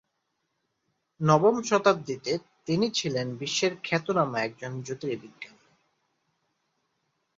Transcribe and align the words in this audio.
নবম 1.21 1.55
শতাব্দীতে 1.63 2.31
তিনি 2.65 2.87
ছিলেন 2.91 3.27
বিশ্বের 3.35 3.73
খ্যাতনামা 3.83 4.37
একজন 4.41 4.71
জ্যোতির্বিজ্ঞানী। 4.81 5.65